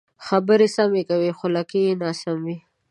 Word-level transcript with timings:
خبرې 0.25 0.67
سمې 0.75 1.01
کوې 1.09 1.31
خو 1.37 1.45
لکۍ 1.55 1.81
یې 1.87 1.93
ناسمې 2.03 2.41
وي. 2.57 2.57